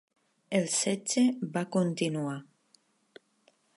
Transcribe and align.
El 0.59 0.63
setge 0.75 1.25
va 1.57 1.65
continuar. 1.77 2.35